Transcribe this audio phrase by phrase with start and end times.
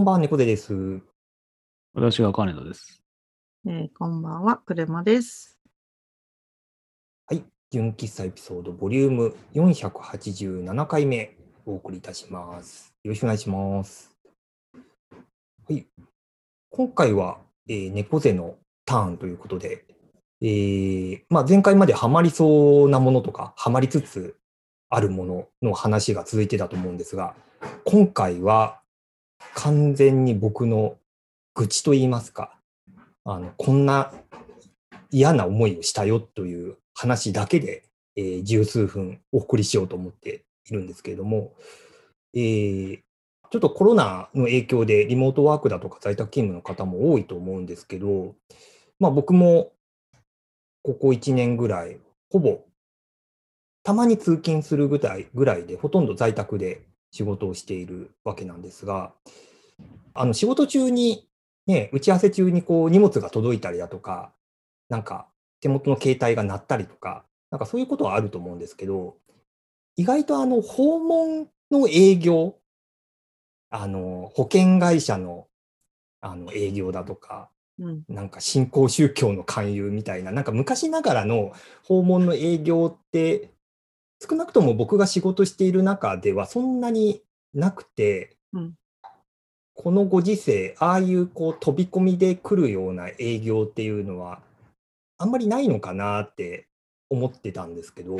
[0.00, 1.02] こんばんは、猫背です。
[1.92, 3.02] 私が金田です。
[3.66, 5.60] えーこんばんは、車です。
[7.26, 7.44] はい。
[7.70, 11.36] 純喫茶エピソード、ボリューム487回目、
[11.66, 12.94] お送りいたします。
[13.04, 14.16] よろしくお願いします。
[15.68, 15.86] はい。
[16.70, 19.84] 今回は、えー猫背のターンということで、
[20.40, 24.34] えーまあ、前回までハマりそうなものとか、ハマりつつ
[24.88, 27.34] あるものの話が続いてたと思うんですが、
[27.84, 28.79] 今回は
[29.54, 30.96] 完全に僕の
[31.54, 32.56] 愚痴と言いますか、
[33.24, 34.12] あのこんな
[35.10, 37.84] 嫌な思いをしたよという話だけで、
[38.16, 41.52] えー十数分お送りしようと思っているんですけれども、
[42.34, 43.00] えー
[43.50, 48.36] ちょっとコロナの影響でリモートワークだとか在宅勤務の方も多いと思うんですけど、
[49.00, 49.72] まあ、僕も
[50.84, 51.98] ここ1年ぐらい、
[52.30, 52.60] ほぼ
[53.82, 59.12] たまに通勤するぐらいぐらいで、ほとんど在宅で仕事をしているわけなんですが、
[60.14, 61.28] あの仕事中に、
[61.66, 64.32] ね、打ち合わせ中にこう荷物が届いたりだとか、
[64.88, 65.28] なんか
[65.60, 69.16] 手元の携帯が鳴ったりとか、なんかそういうことはあると思うんですけど、
[69.96, 72.56] 意外とあの訪問の営業、
[73.70, 75.46] あの保険会社の
[76.20, 78.04] あの営業だとか、うん。
[78.08, 83.50] なんか新興宗教の勧誘みたいな、なんか昔ながらの訪問の営業って、
[84.20, 87.22] 少なくとも僕が仕事している中ではそんなに
[87.54, 88.74] なくて、うん
[89.82, 94.42] このご時世、ああいうこう飛び込みで来るような営業っていうのは、
[95.16, 96.68] あんまりないのかなって
[97.08, 98.18] 思ってたんですけど、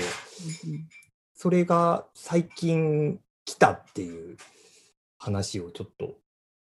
[1.35, 4.39] それが最近来たっていう
[5.19, 6.15] 話をちょっと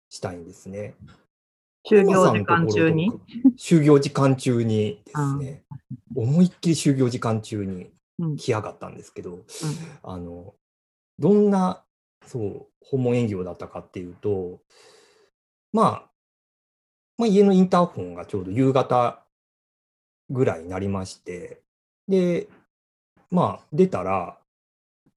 [0.09, 0.95] したいんですね。
[1.89, 3.09] 就業時間中に？
[3.57, 5.63] 就業時間中にですね、
[6.13, 7.91] 思いっきり就業時間中にうん。
[8.37, 9.39] 来やがったんですけど、
[10.03, 10.53] あの、
[11.17, 11.83] どんな、
[12.25, 14.59] そう、訪問営業だったかっていうと、
[15.71, 16.09] まあ、
[17.17, 19.23] まあ、家のインターホンがちょうど夕方
[20.29, 21.61] ぐらいになりまして、
[22.07, 22.47] で、
[23.29, 24.37] まあ、出たら、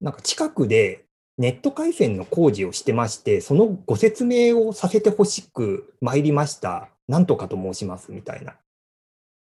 [0.01, 1.05] なんか近くで
[1.37, 6.89] ネット回線の工事をしてまして、そのご説明をさせてほしく参りました。
[7.07, 8.55] なんとかと申しますみたいな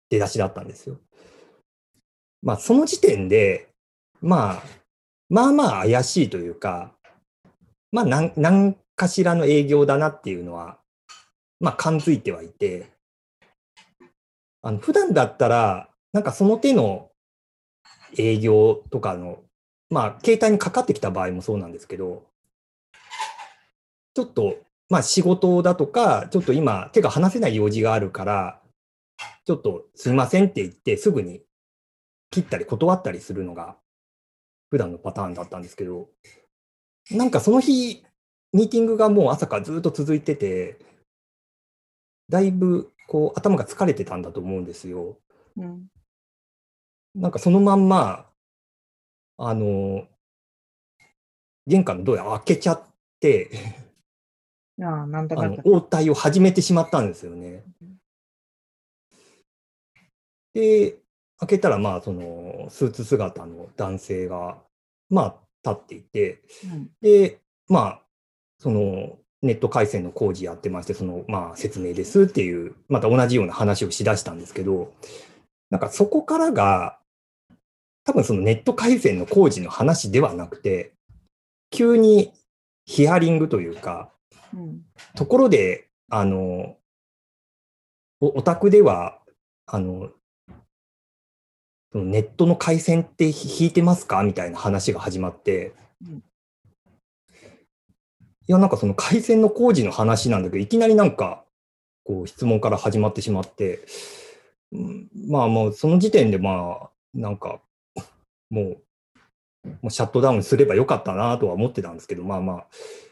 [0.09, 0.99] 出だしだったんですよ。
[2.43, 3.69] まあ、その時点で、
[4.21, 4.63] まあ、
[5.29, 6.93] まあまあ怪しいというか、
[7.93, 10.79] まあ、なん何かしらの営業だなっていうのは、
[11.61, 12.91] まあ、感づいてはいて、
[14.63, 17.11] あの普段だったら、なんかその手の
[18.19, 19.43] 営業とかの、
[19.91, 22.25] まあ、携帯にかかってきた場合もそうなんですけど、
[24.15, 24.59] ちょっと、
[24.89, 28.61] まあ、仕事だとか、ちょっと今、手が離せない用事があるから、
[29.47, 31.43] ちょっとすいませんって言って、すぐに
[32.31, 33.77] 切ったり断ったりするのが
[34.71, 36.09] 普段のパターンだったんですけど、
[37.11, 38.05] なんかその日、
[38.53, 40.79] ミーティングがもう朝からずっと続いてて、
[42.29, 45.19] だいぶこう頭が疲れてたんだと思うんですよ。
[45.57, 45.87] うん。
[47.15, 48.27] なんかそのまんま、
[49.37, 50.07] あの、
[51.67, 52.83] 玄関のドア開けちゃっ
[53.19, 53.51] て、
[54.81, 55.71] ああ、なんだあのかんだ。
[55.71, 57.65] 応対を始めてしまったんですよね。
[60.55, 60.97] で、
[61.41, 64.59] 開けたら、まあ、その、スーツ姿の男性が、
[65.09, 66.91] まあ、立っていて、うん。
[67.01, 68.03] で、まあ、
[68.59, 74.93] その、ネット回線の工事やってまして、その、まあ、説明ですっていう、また同じような話をしだしたんですけど、
[75.71, 76.99] なんかそこからが、
[78.05, 80.93] 多分そのネット回線の工事の話ではなくて、
[81.71, 82.33] 急に
[82.85, 84.11] ヒアリングというか、
[84.53, 84.83] うん。
[85.15, 86.77] ところで、あの、
[88.21, 89.19] おお宅では、
[89.65, 90.11] あの
[91.93, 94.23] ネットの回線って引いてますか？
[94.23, 95.73] みたいな話が始まって、
[98.47, 101.45] いや、なんかその回線の工事の話なんだけど、いきなりなんか、
[102.05, 103.81] こう質問から始まってしまって、
[104.73, 107.61] うんまあもうその時点でまあ、なんか、
[108.51, 108.65] もう、
[109.65, 112.67] もうシャットダウンすればよかったなとは思ってたんですけど、まあまあ、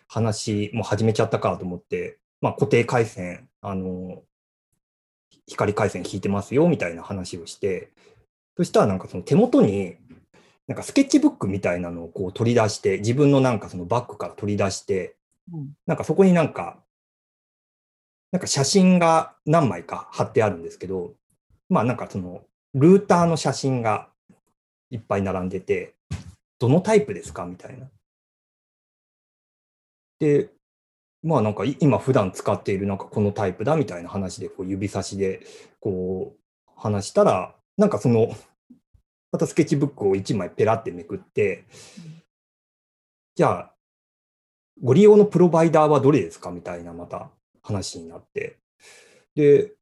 [0.09, 4.23] 話も始めちゃったかと思って、まあ固定回線、あの、
[5.47, 7.91] 光回線引いてますよみたいな話をして、
[8.59, 9.95] そしたらなんかその手元に、
[10.67, 15.15] なんかスケッチブックみたいなのをこう取り出して、自分のなんかそのバッグから取り出して、
[15.53, 15.71] うん。
[15.87, 16.83] なんかそこになんか、
[18.33, 21.15] なんか写真が何枚か貼ってあるんですけど、
[21.69, 22.43] まあなんかその
[22.75, 24.09] ルーターの写真が
[24.91, 25.95] いっぱい並んでて、
[26.59, 27.87] どのタイプですかみたいな。
[30.19, 30.51] で、
[31.23, 35.47] まあなんかい今普段使っているなんかこのタイプだみたいな話でこう指差しで
[35.79, 38.37] こう話したら、なんかその、
[39.31, 41.65] またスケッチブックを1枚ペラってめくって、
[43.37, 43.75] じゃあ、
[44.83, 47.31] ご利用のプロバイダーはどれですかみたいなまた
[47.63, 48.59] 話になって、
[49.37, 49.73] で、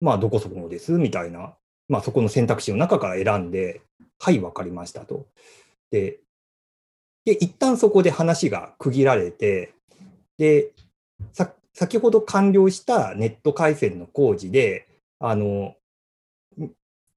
[0.00, 1.56] まあ、どこそこのですみたいな、
[1.88, 3.82] まあ、そこの選択肢の中から選んで、
[4.20, 5.26] はい、わかりましたと。
[5.90, 6.20] で、
[7.24, 9.74] で、一旦そこで話が区切られて、
[10.38, 10.70] で、
[11.74, 14.86] 先ほど完了したネット回線の工事で、
[15.18, 15.74] あの、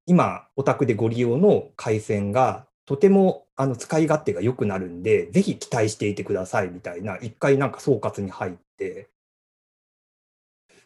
[0.05, 9.09] 今、お宅でご利用の回線がとてもあの使い勝手が良くなるんで、ぜひ期待していてくださいみたいな、一回なんか総括に入って、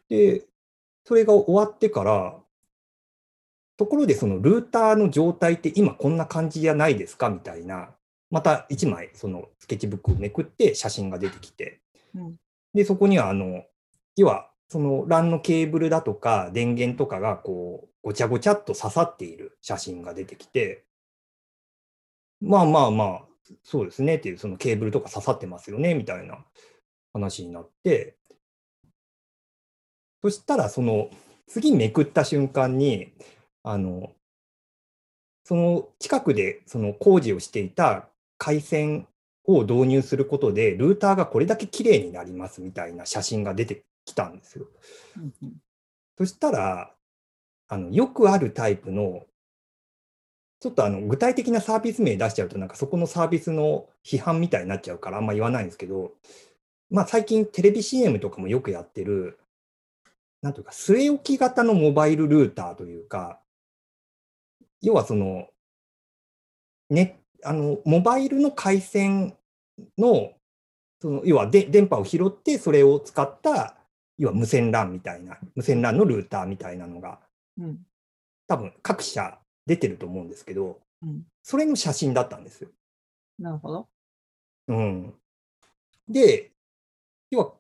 [0.10, 0.46] で、
[1.06, 2.36] それが終わってから、
[3.78, 7.90] ところでそのルーターの状態って今こんな感じじゃないですかみたいな、
[8.30, 11.82] また一枚そのスケッチブックをめくって写真が出てきて、
[12.16, 12.36] うん。
[12.74, 13.64] で、そこにはあの、
[14.16, 20.86] 要はその LAN のケーブルだとか電源とかがこうごちゃごちゃっと刺さっている写真が出てきて、
[22.42, 23.22] まあまあまあ、
[23.64, 26.38] そうですねっていう、そのケーブルとか刺さってますよねみたいな
[27.14, 28.18] 話になって、
[30.22, 31.10] そしたらその
[31.48, 33.14] 次めくった瞬間に、
[33.64, 34.12] あの、
[35.44, 39.08] その近くでその工事をしていた回線
[39.46, 44.68] を導入することで、ルーターがこれだけ綺麗になりますみたいな写真が出てきたんですよ。
[45.18, 45.54] うんうん
[46.18, 46.92] そしたら、
[47.68, 49.28] あのよくあるタイプの、
[50.60, 56.14] ちょっとあの具体的なサービス名出しちゃうと、なんかそこのサービスの批判みたいになっちゃうから、あんま言わないんですけど、
[56.90, 59.38] まあ、最近テレビ CM とかもよくやってる、
[60.42, 63.40] なんというか、据え置き型のモバイルルーターというか、
[64.82, 65.50] 要はその、
[66.90, 69.36] ね、あのモバイルの回線
[70.00, 70.32] の、
[71.00, 73.77] その要はで電波を拾って、それを使った、
[74.18, 77.20] 要は無線 LAN みたいな、無線 LAN のルーターみたいなのが、
[77.58, 77.80] うん
[78.50, 82.70] 多分各社出てると思うんですけど、うんそれの写真だったんですよ。
[83.40, 83.88] なるほど。
[84.68, 85.14] うん、
[86.10, 86.52] で、
[87.30, 87.54] 要は、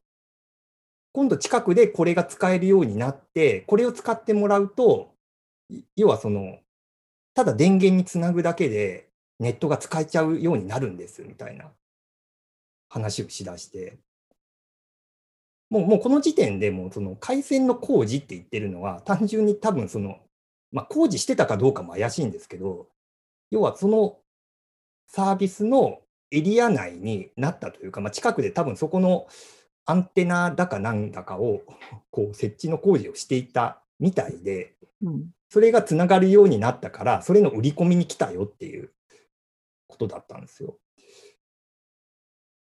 [1.13, 5.13] 今度近くでこれが使えるようになって、これを使ってもらうと、
[5.69, 6.59] い要はその、
[7.33, 9.09] ただ電源につなぐだけで
[9.39, 11.71] ネットが使えちゃうようになるんですみたいな
[12.89, 13.97] 話をしだして、
[15.69, 20.19] もうもうこの時点でもうその回線の工事って言ってるのは、単純に多分その、
[20.71, 22.87] まあ、工事してたかどうかも怪しいんですけど、
[23.51, 24.17] 要はその
[25.07, 25.99] サービスの
[26.31, 29.27] エリア内になったというか、まあ、近くで多分そこの
[29.85, 31.61] アンテナだかなんだかを
[32.11, 38.91] こう設置の工事をしていたみたいで、うんそれがつながるようになったから、それの売り込みに来たよっていう
[39.87, 40.77] ことだったんですよ。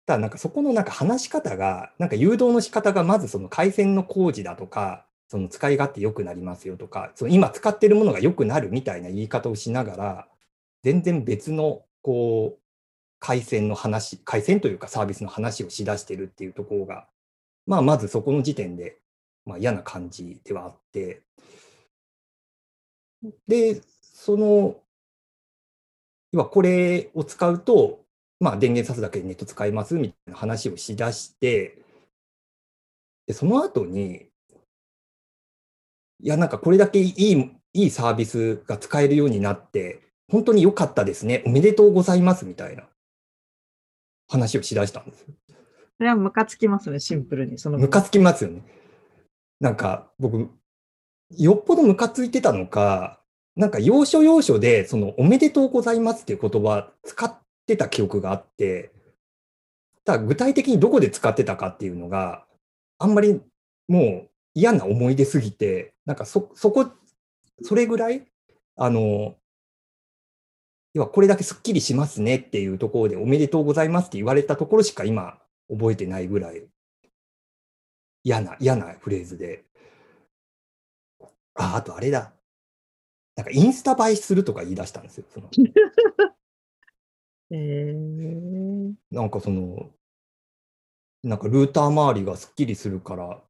[0.09, 10.27] ただなんかそこのなんか話し方が、なんか誘導の仕方がまずその回線の工事だとか、その使い勝手良くなりますよとか、その今使ってるものが良くなるみたいな言い方をしながら、
[10.81, 12.59] 全然別のこう
[13.19, 17.05] 回線の話、回線というかサービスの話をしだしてるっていうところが、
[17.67, 18.97] まあまずそこの時点で、
[19.45, 21.21] まあ、嫌な感じではあって、
[23.47, 24.75] で、その、
[26.31, 28.09] 要はこれを使うと、
[28.39, 31.77] まあ、電源さすだけでネット使えますみたいな話をしだして、
[33.27, 34.27] でその後に、
[36.22, 42.88] いや、なんかこれだけいいいいサービスが使えるようになって、本当に良かったですね、おめでとうございますみたいな
[44.27, 45.27] 話をしだしたんですよ。
[45.98, 47.58] それはムカつきますね、シンプルに。
[47.58, 48.63] そのムカつきますよね。
[49.60, 50.50] なんか僕、
[51.38, 53.19] よっぽどムカついてたのか、
[53.55, 57.38] なんか要所要所で、そのおめでとうございますっていう言葉使っ
[57.69, 58.91] てた記憶があって、
[60.03, 62.45] ただ具体的にどこで使ってたかっていうのが、
[62.97, 63.41] あんまり
[63.88, 66.89] もう嫌な思い出すぎて、なんかそ、そこ、
[67.61, 68.25] それぐらい、
[68.75, 69.35] あの、
[70.93, 75.38] 要はこれだけすっきりしますねっていうところでおめでとうございますって言われたところしか今
[75.69, 76.67] 覚えてないぐらい
[78.23, 79.65] 嫌な、嫌なフレーズで。
[81.53, 82.33] あ、あとあれだ。
[83.35, 85.25] なんかインスタ映えするとか言い出したんですよ。
[85.29, 85.49] その
[87.51, 89.89] えー、なんかその、
[91.24, 93.41] なんかルーター周りがすっきりするから、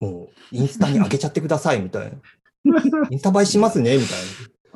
[0.00, 2.18] もうインスタに上げちゃってくださいみたいな。
[3.10, 4.18] インスタ映えしますねみたい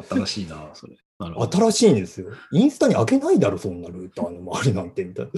[0.08, 0.96] 新しいな、それ。
[1.18, 2.28] 新しいんですよ。
[2.52, 5.32] インスタに上げないだろ、そんなルーターの周りなんてみたいな。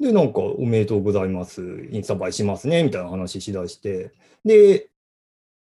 [0.00, 1.62] で、なんか、おめでとうございます。
[1.90, 4.12] インスタ映えしますねみたいな話しだして。
[4.44, 4.90] で、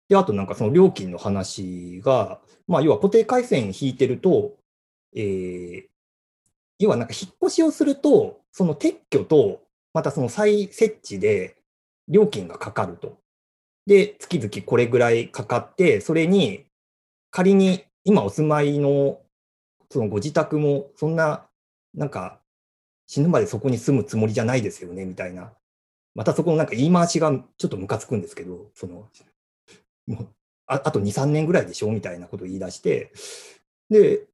[0.09, 4.57] で、あとなんかその料金の話が、まあ、要は固定回線引いてると、
[5.15, 5.95] えー
[6.79, 11.57] 要はなんか引っ越しをすると、その撤去と、またその再設置で
[12.09, 13.19] 料金がかかると。
[13.87, 16.65] で、月々これぐらいかかって、それに
[17.31, 19.21] 仮に今お住まいの
[19.91, 21.47] そのご自宅もそんな、
[21.95, 22.41] なんか
[23.07, 25.53] 死ぬまでそこに住むつもりじゃないですよね、みたいな。
[26.15, 29.09] またそこのなんか言い回しがちょっとムカつくんですけど、その、
[30.07, 30.29] もう、
[30.67, 33.13] ああと2、3年ぐらいでしょみたいなことを言い出して、
[33.91, 34.27] で、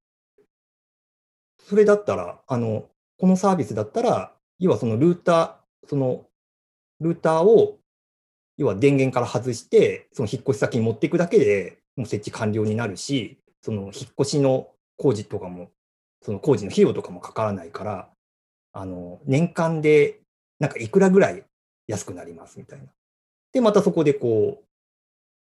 [1.71, 6.27] それだったら、あの、このサービスだったら、要はそのルーター、その、
[6.99, 7.79] ルーターを、
[8.57, 15.71] 要は電源から外して、その引っ越し先に持っていくだけでもう設置完了になるし、その引っ越しの工事とかも、
[16.23, 18.09] その工事の費用とかもかからないから、
[18.73, 20.19] あの、年間で、
[20.59, 21.45] なんかいくらぐらい
[21.87, 22.87] 安くなりますみたいな。
[23.53, 24.65] で、またそこでこ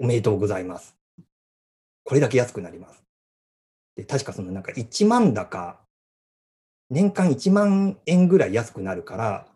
[0.00, 0.96] う、おめでとうございます。
[2.02, 3.04] これだけ安くなります。
[3.94, 5.78] で、確かそのなんか1万だか、
[6.90, 9.46] 年間1万円ぐらい安くなるから、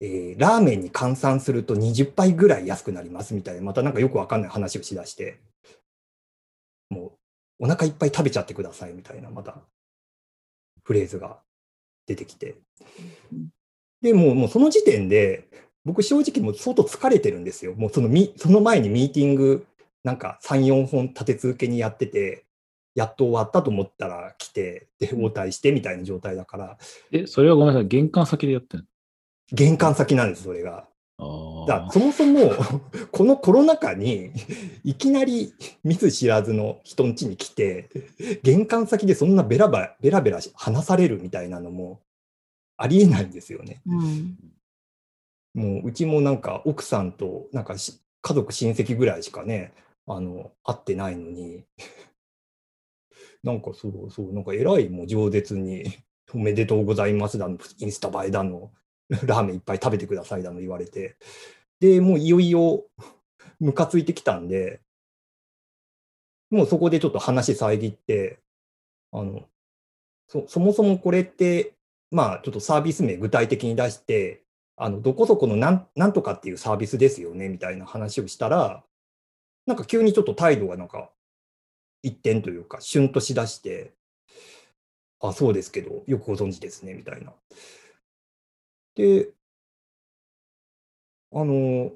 [0.00, 5.40] えーラーメンに換算すると20倍ぐらい安くなりますみたいな、またなんかよくわかんない話をしだして、
[6.88, 7.12] も
[7.60, 9.58] うお腹いっぱい食べちゃってくださいみたいな、また。
[10.82, 11.38] フレーズが
[12.06, 12.56] 出てきて。
[14.00, 15.48] で、もうもうその時点で、
[15.84, 17.74] 僕正直もう相当疲れてるんですよ。
[17.74, 19.66] もうそのみその前にミーティング
[20.02, 22.44] なんか3、4本立て続けにやってて、
[22.94, 26.78] やっと終わったと思ったら来て、で、応対してみたいな状態だから、
[27.12, 27.88] え、それはごめんなさい。
[27.88, 28.86] 玄関先でやってん
[29.52, 30.88] 玄関先なんです、それが。
[31.18, 31.66] のああ。
[31.66, 32.50] だからそもそも、
[33.12, 34.30] このコロナ禍に、
[34.84, 35.54] いきなり
[35.84, 37.88] 見ず知らずの人ん家に来て、
[38.42, 42.00] 玄関先でそんなベラベラベラベラ話されるみたいなのも
[42.76, 43.82] ありえないんですよね。
[43.86, 44.38] うん。
[45.54, 49.72] もううちもなんか奥さんとなんかし家族親戚ぐらいしかね、
[50.06, 51.64] あの、会ってないのに、
[53.42, 55.84] なんかそうそう、なんか偉いもう饒舌に、
[56.32, 58.72] おめでとうございますだの、インスタ映えだの、
[59.24, 61.16] ラーメンいっぱい食べてくださいだの言われて、
[61.80, 62.86] で、もういよいよ
[63.58, 64.80] ムカついてきたんで、
[66.50, 68.40] もうそこでちょっと話遮って、
[69.12, 69.48] あの、
[70.28, 71.74] そそもそもこれって、
[72.10, 74.44] まあちょっとサービス名具体的に出して、
[74.76, 78.84] あの、どこそこのなんなんとかっていうサービスですよね、みたいな話をしたら、
[79.66, 81.10] なんか急にちょっと態度がなんか
[82.02, 83.94] 一転というか、シュンとしだして、
[85.20, 87.32] あ、そうですけど、よくご存知ですね、みたいな。
[88.94, 89.32] で、
[91.32, 91.92] あの、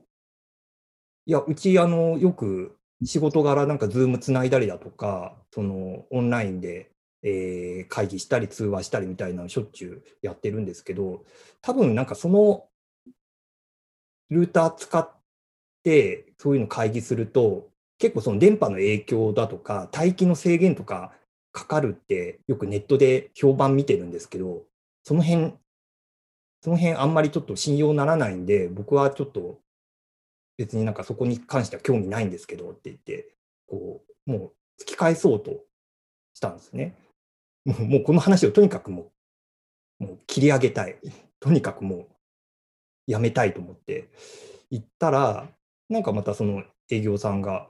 [1.27, 6.91] いや、うち、あの、よく仕事柄なんかズームつないだりだとか、その、オンラインで、
[7.23, 11.25] えー会議したり通話したりみたいなのしょっちゅうやってるんですけど、
[11.63, 12.69] 多分なんかその
[14.31, 15.11] ルーター使っ
[15.83, 21.13] てそういうの会議すると、結構その電波の影響だとか、待機の制限とか
[21.53, 24.65] かかるってよくネットで評判見てるんですけど、
[25.05, 25.55] その辺、
[26.63, 29.61] その辺あんまりちょっと信用ならないんで、僕はちょっと
[30.57, 33.35] 別になんかそこに関しては興味ないんですけどって言って、
[33.69, 35.65] こう、もう突き返そうと
[36.35, 36.97] したんですね。
[37.65, 39.13] もうもうこの話をとにかくも
[40.01, 40.99] う、もう切り上げたい。
[41.41, 42.07] とにかくもう
[43.07, 44.09] やめたいと思って
[44.71, 45.49] 行ったら、
[45.89, 47.69] なんかまたその営業さんが、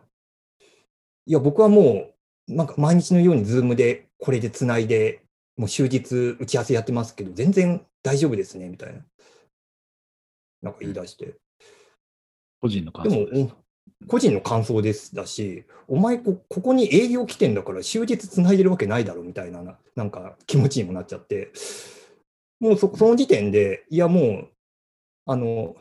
[1.27, 2.11] いや、僕はも
[2.49, 5.23] う、なんか毎日のようにズームでこれでつないで、
[5.57, 9.01] もう終日打ち合わせやってますけど、全然大丈夫ですね、みたいな。
[10.63, 11.35] なんか言い出して。
[12.61, 13.55] 個人の感想です。、
[14.07, 21.53] 個人の感想ですだし、お前こ、ここに営業来てんだから終日つないでるわけないだろみたいなな、なんか気持ちにもなっちゃって、
[22.61, 24.49] もうそその時点で、いやもう、
[25.27, 25.77] あの、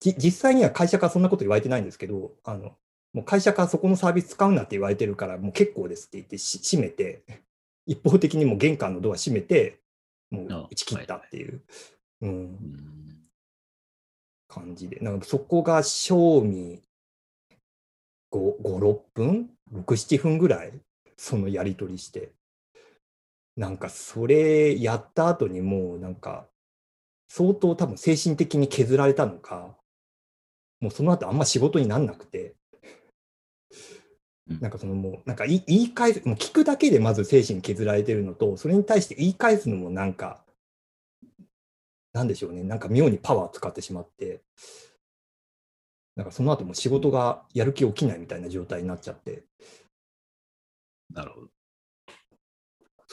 [0.00, 2.76] じ実際には会社からそんなこと言われてないんですけど、あの、
[3.12, 7.22] もう会社からそこのサービス使うなって言われてるから、もう結構ですって言ってし閉めて、
[7.86, 9.80] 一方的にもう玄関のドア閉めて、
[10.30, 11.62] もうあ打ち切ったっていう。
[12.22, 13.02] うんうん
[14.48, 16.82] 感じで、なんかそこが賞味
[18.30, 20.72] 5、5、6分 ?6、7分ぐらい、
[21.16, 22.32] そのやり取りして。
[23.56, 26.46] なんかそれやった後にもうなんか、
[27.28, 29.74] 相当多分精神的に削られたのか、
[30.80, 32.54] もうその後あんま仕事になんなくてうん、
[34.60, 40.44] なんかそのもう、なんか言い言い返す、もう聞くだけでまず精神削られてるのと、それに対して言い返すのもなんか、
[42.12, 44.42] なんでしょうね、なんか妙にパワー使ってしまって、
[46.16, 49.44] なんかその後も仕事がやる気起きないみたいな状態になっちゃって。
[51.10, 51.48] なるほど。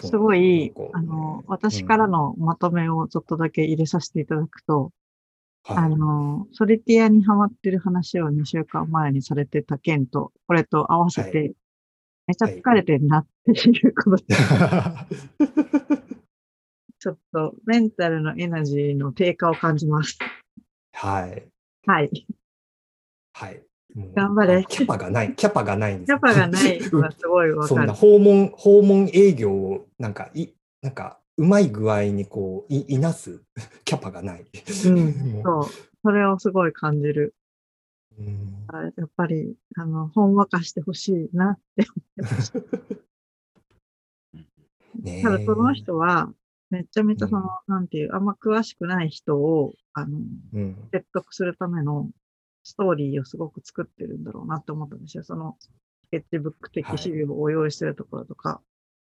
[0.07, 4.91] すごいあの、私からのまとめをちょっとだけ入れさせていただくと、
[5.63, 11.53] はいあの、ソリティアにハマってる話を2週間前にされてた件と、これと合わせはて、
[12.27, 14.35] めちゃ疲れてんなっていうことで、
[16.99, 20.17] ちょっとメンタルのエナジーの低下を感じます。
[20.93, 21.47] はい。
[21.85, 22.27] はい。
[23.33, 23.63] はい。
[24.15, 27.97] 頑張れあキャパがない、キャパがないんですキャパがないのはすごいわ そんなかる。
[27.97, 30.49] 訪問、訪問営業を、なんか、い、
[30.81, 33.41] なんか、うまい具合にこう、いいなす？
[33.85, 34.45] キャパがない。
[34.85, 34.95] うん
[35.41, 35.63] もそう。
[36.03, 37.33] それをすごい感じる。
[38.17, 41.87] ううんあやっぱり、あの、ほんわかしてほしいなって
[45.01, 46.33] ねえただその人は、
[46.69, 50.19] めちゃめちゃその、なんていう、あんま詳しくない人を、あの、
[50.53, 52.11] うん説得するための
[52.63, 55.23] ストーリーをすごく作ってるんだろうなって思ったんですよ。
[55.23, 55.71] その、ス
[56.11, 58.61] ケッチブック的資料を用意してるところとか。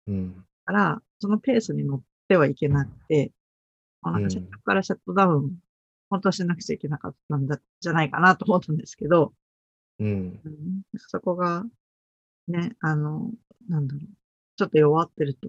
[0.07, 3.33] うんから、そのペースに乗ってはいけなくて、
[4.03, 5.57] もうなんうんからシャットダウン、
[6.11, 9.35] 本当はしなくちゃいけなかったんだ、じゃないかなと思ったんですけど、
[9.99, 11.65] うんうん、そこが、
[12.47, 13.31] ね、あの、
[13.69, 14.09] なんだろう、
[14.57, 15.49] ちょっと弱ってると、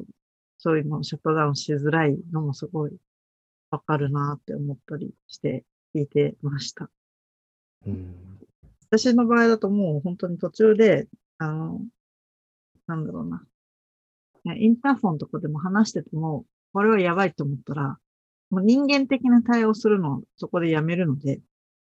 [0.58, 2.98] そういうのをシャットダウンしづらいのもすごい
[3.72, 5.64] わかるなって思ったりして
[5.96, 6.90] 聞いてました。
[7.86, 8.30] うん
[8.92, 11.08] 私の場合だともう本当に途中で、
[11.38, 11.80] あの、
[12.88, 13.46] なんだろうな。
[14.46, 17.98] ねインターフォンとかでも話してても、これはやばいと思ったら、
[18.50, 21.42] もう人間的な対応するのをそこでやめるので、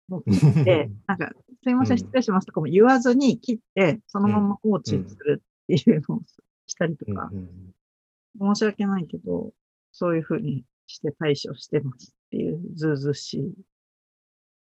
[0.08, 1.32] もう切って、なんか、
[1.64, 6.22] すいません、うん失礼しますとかも言わずに切って、そのまま放置するっていうのを
[6.68, 8.56] したりとうんか、うん。
[8.56, 9.52] 申し訳ないけど、
[9.92, 13.54] そういうふうにして対処してますっていう、ずうずうしい、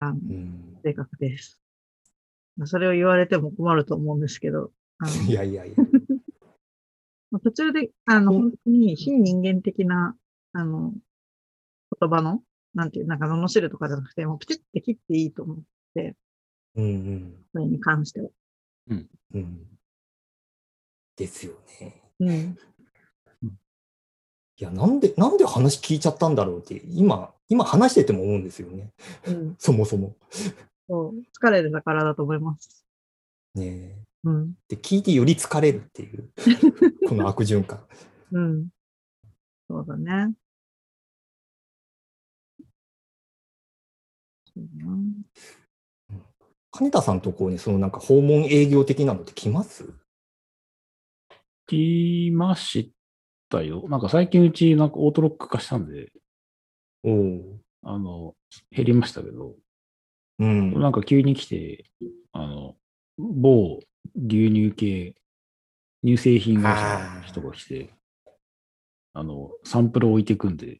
[0.00, 0.78] あの、うん。
[0.83, 1.61] 性格です。
[2.64, 4.73] それを言われても困ると思うんですけど、
[5.28, 5.75] いやいやいや。
[7.42, 10.16] 途中で、あの、うん本当に非人間的な、
[10.52, 10.92] あの、
[12.00, 12.42] 言葉の、
[12.75, 15.62] なんていう、なんか罵るとかじゃなくて、もうプチって切っていいと思う。
[16.76, 18.28] うんうんそれに関しては。
[18.88, 19.68] うん
[21.16, 22.00] ですよね。
[22.20, 22.56] うん。
[24.56, 28.92] いや、なんで、なんで話聞いちゃったんだろうって、今、今話してても思うんですよね。
[29.26, 29.55] うん。
[29.59, 30.16] そもそも。
[30.88, 31.14] そう。
[31.44, 32.87] 疲れてたからだと思います。
[33.55, 34.54] ねえうん。
[34.68, 36.31] で、聞いてより疲れるっていう、
[37.09, 37.87] この悪循環。
[38.33, 38.68] うん。
[39.68, 40.35] そうだね。
[44.46, 44.96] そうだな
[46.70, 49.94] 金田さんとこに、そのなんか訪問営業的なのって来ます？
[51.66, 52.92] 来まし
[53.48, 53.87] たよ。
[53.88, 56.12] なんか最近うちなんかオートロック化したんで、
[57.04, 57.59] おお。
[57.83, 58.35] あの、
[58.70, 59.54] 減りましたけど、
[60.38, 60.81] うん。
[60.81, 61.85] なんか急に来て、
[62.33, 62.76] あの、
[63.18, 63.81] 某
[64.14, 65.14] 牛乳系、
[66.04, 67.90] 乳製品会社の人が来て、
[69.12, 70.78] あの、サンプル置いてくんで、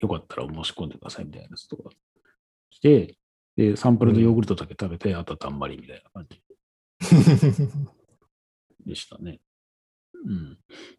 [0.00, 1.90] よかったら申し込んでくださいみたいなやつとか
[2.70, 3.16] 来て、
[3.56, 6.42] で、サンプルのヨーグルトだけ食べて、あとはたんまりみたいな感じ
[8.84, 9.40] でしたね。
[10.24, 10.58] うん。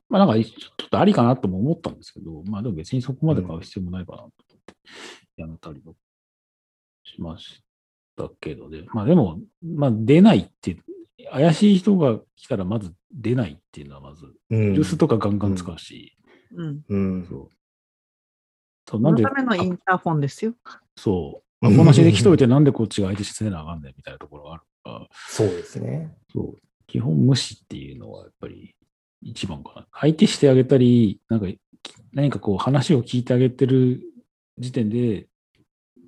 [0.09, 4.31] まあなんか、ちょっとありかなとも思ったんですけど、まあでも別にそこまで買う必要もないかなと思っ
[4.65, 4.73] て、
[5.38, 5.95] やめたりも
[7.03, 7.63] しまし
[8.15, 8.86] たけどね。
[8.93, 10.78] まあでも、まあ出ないって、
[11.32, 16.17] 怪しい人が来たらまず出ないっていうのはまず、うん留守とかガンガン使うし、
[16.56, 16.82] うん。
[16.88, 17.26] うん。
[17.28, 17.49] そう。
[18.88, 20.54] そうそなんで、のためのインターフォンですよ。
[20.95, 21.65] そう。
[21.65, 26.17] まあ、こんなしで来といてなんでこっちが相手してせなあかんねんみたいなところがあるから、そうですね。
[26.32, 26.58] そう。
[26.88, 28.76] 基本無視っていうのはやっぱり
[29.21, 29.88] 一番かな。
[29.93, 31.47] 相手してあげたり、なんか、
[32.12, 34.02] 何かこう話を聞いてあげてる
[34.60, 35.28] 時点で、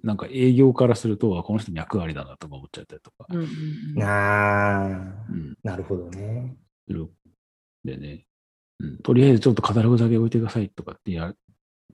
[0.06, 3.48] なんか営業からすると、あこの人脈ありだなとか思っちゃったりとか、うんうん
[3.96, 4.04] うん。
[4.04, 4.88] ああ、
[5.30, 6.56] うん、なるほどね。
[7.86, 8.26] でね、
[8.80, 11.36] うん、とりあえずちょっとカタログだけ置いてくださいとかってやっ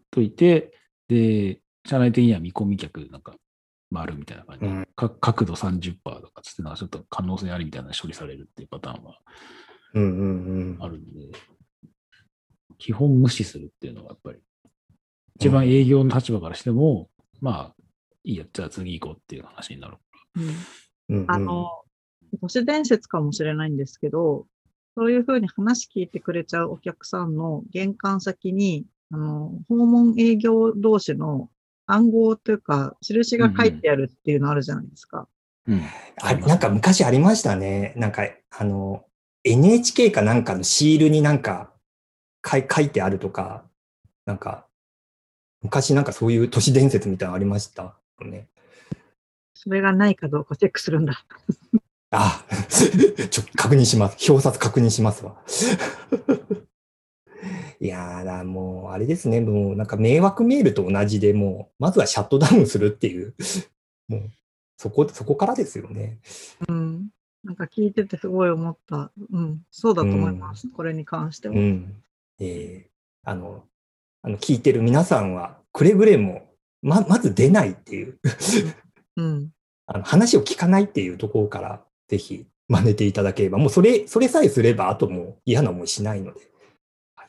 [0.09, 0.73] といて、
[1.07, 3.35] で、社内的には見込み客なんか
[3.93, 4.87] 回るみたいな感じ、うん。
[4.95, 9.17] か角度30%とかつって、なんかちょっと可能性ありみたいな処理されるっていうパターンは
[9.93, 10.77] うんうん。
[10.81, 11.37] あるんで、
[12.77, 14.39] 基本無視するっていうのがやっぱり、
[15.35, 17.09] 一番営業の立場からしても、
[17.41, 17.80] まあ、
[18.23, 19.97] いいや、じゃあ次行こうっていう話になる。
[21.09, 21.25] うんうん。
[21.27, 21.69] あの、
[22.41, 24.47] 都市伝説かもしれないんですけど、
[24.95, 31.49] そういうふうに話聞いてくれちゃうお客さんの玄関先に、あの、訪問営業同士の
[31.85, 35.27] 暗号というか、印が書いてあるっていうのあるじゃないですか。
[35.67, 35.81] うん。
[36.21, 37.93] あなんか昔ありましたね。
[37.97, 39.05] なんか、あの、
[39.43, 41.73] NHK かなんかのシールになんか
[42.45, 43.65] 書い書いてあるとか、
[44.25, 44.67] なんか、
[45.61, 47.83] 昔なんかそういう都市伝説みたいなのありました？
[47.83, 48.47] よね。
[49.53, 51.23] それがないかどうかチェックするんだ。
[52.11, 52.43] あ、
[53.29, 54.31] ちょ、確認します。
[54.31, 55.41] 表札確認しますわ。
[57.79, 59.41] いやーだ、もう、あれですね。
[59.41, 63.33] もう、なんか迷惑メールと同じでもう、まずはシャットダウンするっていう、
[64.07, 64.31] もう、
[64.77, 66.19] そこ、そこからですよね。
[66.67, 67.09] うん。
[67.43, 69.11] なんか聞いててすごい思った。
[69.31, 69.65] うん。
[69.71, 70.69] そうだと思います。
[70.69, 71.55] これに関しては。
[71.55, 72.03] うん。
[72.39, 72.91] えー
[73.23, 73.63] あの、
[74.23, 76.50] あの、聞いてる皆さんは、くれぐれも、
[76.81, 78.17] ま、まず出ないっていう、
[79.17, 79.49] うん。
[79.87, 86.39] あの話を聞かないっていうところから、ぜひ真似ていただければ、もうそれ、それさえすれば、あともう嫌な思いしないので。
[87.15, 87.27] はい、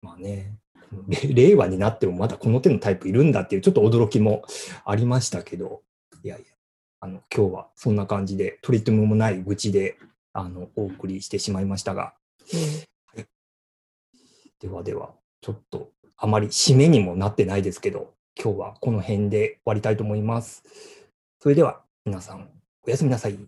[0.00, 0.58] まあね。
[1.08, 4.42] れ令和になってもまだこの手のタイプいるんだっていうちょっと驚きも
[4.84, 5.82] ありましたけど、
[6.22, 6.46] いやいや、
[7.00, 9.98] あの今日はそんな感じで、取り留めもない愚痴で
[10.32, 12.14] あのお送りしてしまいましたが、
[13.14, 13.26] はい、
[14.60, 20.64] ではでは、ちょっとあまり締めにもなってないですけど、今日はこの辺で終わりたいと思います。
[21.40, 22.48] それでは皆さん、
[22.86, 23.38] おやすみなさい。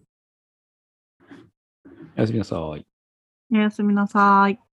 [2.16, 2.86] おやすみなさい。
[3.52, 4.73] おやすみなさい。